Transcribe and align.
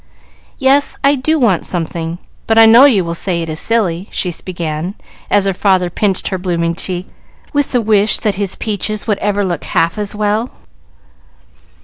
"Yes, 0.57 0.97
I 1.03 1.13
do 1.13 1.37
want 1.37 1.63
something, 1.63 2.17
but 2.47 2.57
I 2.57 2.65
know 2.65 2.85
you 2.85 3.05
will 3.05 3.13
say 3.13 3.43
it 3.43 3.49
is 3.49 3.59
silly," 3.59 4.09
she 4.11 4.33
began, 4.43 4.95
as 5.29 5.45
her 5.45 5.53
father 5.53 5.91
pinched 5.91 6.29
her 6.29 6.39
blooming 6.39 6.73
cheek, 6.73 7.07
with 7.53 7.71
the 7.71 7.81
wish 7.81 8.17
that 8.17 8.33
his 8.33 8.55
peaches 8.55 9.05
would 9.05 9.19
ever 9.19 9.45
look 9.45 9.63
half 9.63 9.99
as 9.99 10.15
well. 10.15 10.49